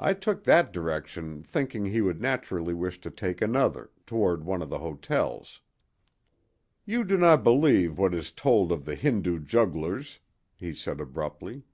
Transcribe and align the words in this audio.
I 0.00 0.14
took 0.14 0.44
that 0.44 0.72
direction 0.72 1.42
thinking 1.42 1.84
he 1.84 2.00
would 2.00 2.18
naturally 2.18 2.72
wish 2.72 2.98
to 3.02 3.10
take 3.10 3.42
another, 3.42 3.90
toward 4.06 4.42
one 4.42 4.62
of 4.62 4.70
the 4.70 4.78
hotels. 4.78 5.60
"You 6.86 7.04
do 7.04 7.18
not 7.18 7.44
believe 7.44 7.98
what 7.98 8.14
is 8.14 8.32
told 8.32 8.72
of 8.72 8.86
the 8.86 8.94
Hindu 8.94 9.40
jugglers," 9.40 10.20
he 10.56 10.72
said 10.74 10.98
abruptly. 10.98 11.64